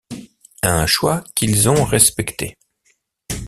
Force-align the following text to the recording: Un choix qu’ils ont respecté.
Un 0.63 0.87
choix 0.87 1.23
qu’ils 1.35 1.69
ont 1.69 1.83
respecté. 1.83 2.57